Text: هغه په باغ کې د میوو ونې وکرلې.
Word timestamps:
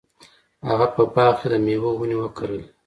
هغه 0.69 0.87
په 0.95 1.03
باغ 1.13 1.33
کې 1.39 1.47
د 1.51 1.55
میوو 1.65 1.91
ونې 1.99 2.17
وکرلې. 2.19 2.65